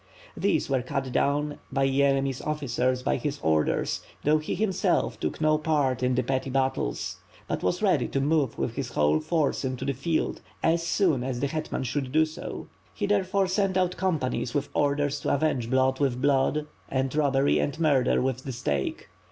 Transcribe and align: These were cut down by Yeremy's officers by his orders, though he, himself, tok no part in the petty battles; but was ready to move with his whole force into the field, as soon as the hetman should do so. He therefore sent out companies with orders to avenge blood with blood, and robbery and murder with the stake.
These 0.35 0.67
were 0.67 0.81
cut 0.81 1.11
down 1.11 1.59
by 1.71 1.87
Yeremy's 1.87 2.41
officers 2.41 3.03
by 3.03 3.17
his 3.17 3.39
orders, 3.43 4.01
though 4.23 4.39
he, 4.39 4.55
himself, 4.55 5.19
tok 5.19 5.39
no 5.39 5.59
part 5.59 6.01
in 6.01 6.15
the 6.15 6.23
petty 6.23 6.49
battles; 6.49 7.17
but 7.47 7.61
was 7.61 7.83
ready 7.83 8.07
to 8.07 8.19
move 8.19 8.57
with 8.57 8.73
his 8.77 8.93
whole 8.93 9.19
force 9.19 9.63
into 9.63 9.85
the 9.85 9.93
field, 9.93 10.41
as 10.63 10.81
soon 10.81 11.23
as 11.23 11.39
the 11.39 11.45
hetman 11.45 11.83
should 11.83 12.11
do 12.11 12.25
so. 12.25 12.65
He 12.95 13.05
therefore 13.05 13.45
sent 13.45 13.77
out 13.77 13.95
companies 13.95 14.55
with 14.55 14.69
orders 14.73 15.19
to 15.19 15.35
avenge 15.35 15.69
blood 15.69 15.99
with 15.99 16.19
blood, 16.19 16.65
and 16.89 17.15
robbery 17.15 17.59
and 17.59 17.79
murder 17.79 18.23
with 18.23 18.43
the 18.43 18.53
stake. 18.53 19.07